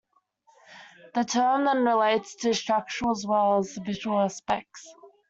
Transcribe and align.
The 1.13 1.21
term 1.23 1.65
then 1.65 1.85
relates 1.85 2.33
to 2.37 2.55
structural 2.55 3.11
as 3.11 3.23
well 3.23 3.59
as 3.59 3.77
visual 3.85 4.19
aspects. 4.19 4.95